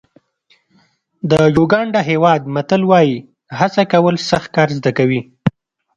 د 1.29 1.33
یوګانډا 1.55 2.01
هېواد 2.11 2.41
متل 2.55 2.81
وایي 2.91 3.15
هڅه 3.59 3.81
کول 3.91 4.15
سخت 4.29 4.49
کار 4.55 4.69
زده 4.77 4.91
کوي. 4.97 5.21